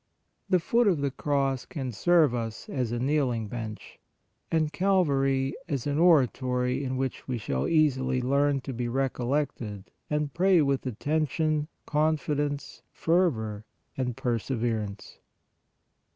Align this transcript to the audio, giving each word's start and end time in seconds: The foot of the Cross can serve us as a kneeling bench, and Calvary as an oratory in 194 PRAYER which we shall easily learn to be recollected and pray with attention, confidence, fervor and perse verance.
The 0.49 0.57
foot 0.59 0.87
of 0.87 0.97
the 1.01 1.11
Cross 1.11 1.65
can 1.67 1.91
serve 1.91 2.33
us 2.33 2.67
as 2.67 2.91
a 2.91 2.97
kneeling 2.97 3.47
bench, 3.47 3.99
and 4.51 4.73
Calvary 4.73 5.53
as 5.69 5.85
an 5.85 5.99
oratory 5.99 6.77
in 6.83 6.97
194 6.97 6.97
PRAYER 6.97 6.99
which 6.99 7.27
we 7.27 7.37
shall 7.37 7.67
easily 7.67 8.19
learn 8.19 8.61
to 8.61 8.73
be 8.73 8.87
recollected 8.87 9.91
and 10.09 10.33
pray 10.33 10.59
with 10.63 10.87
attention, 10.87 11.67
confidence, 11.85 12.81
fervor 12.91 13.63
and 13.95 14.17
perse 14.17 14.47
verance. 14.49 15.19